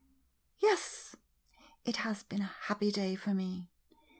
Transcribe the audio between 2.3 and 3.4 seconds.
a happy day for